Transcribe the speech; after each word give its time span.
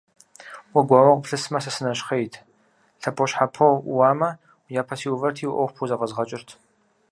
Уэ 0.73 0.81
гуауэ 0.87 1.13
къыплъысамэ, 1.15 1.59
сэ 1.63 1.71
сынэщхъейт, 1.75 2.33
лъэпощхьэпо 3.01 3.67
уӀууамэ, 3.89 4.29
уи 4.65 4.73
япэ 4.81 4.93
сиувэрти, 4.99 5.45
уи 5.47 5.53
Ӏуэху 5.55 5.73
пхузэфӀэзгъэкӀырт. 5.75 6.49